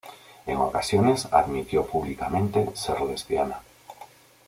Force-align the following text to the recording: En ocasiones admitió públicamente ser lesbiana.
En 0.47 0.57
ocasiones 0.57 1.27
admitió 1.31 1.85
públicamente 1.85 2.71
ser 2.73 3.01
lesbiana. 3.01 3.61